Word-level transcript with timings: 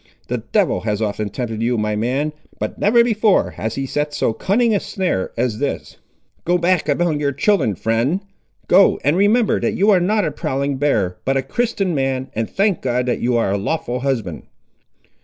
The 0.29 0.39
devil 0.39 0.81
has 0.81 0.99
often 0.99 1.29
tempted 1.29 1.61
you, 1.61 1.77
my 1.77 1.95
man, 1.95 2.33
but 2.57 2.79
never 2.79 3.03
before 3.03 3.51
has 3.51 3.75
he 3.75 3.85
set 3.85 4.15
so 4.15 4.33
cunning 4.33 4.73
a 4.73 4.79
snare 4.79 5.29
as 5.37 5.59
this. 5.59 5.97
Go 6.43 6.57
back 6.57 6.89
among 6.89 7.19
your 7.19 7.31
children, 7.31 7.75
friend; 7.75 8.21
go, 8.67 8.99
and 9.03 9.15
remember 9.15 9.59
that 9.59 9.75
you 9.75 9.91
are 9.91 9.99
not 9.99 10.25
a 10.25 10.31
prowling 10.31 10.77
bear, 10.77 11.17
but 11.23 11.37
a 11.37 11.43
Christian 11.43 11.93
man, 11.93 12.31
and 12.33 12.49
thank 12.49 12.81
God 12.81 13.05
that 13.05 13.19
you 13.19 13.37
ar' 13.37 13.51
a 13.51 13.59
lawful 13.59 13.99
husband!" 13.99 14.47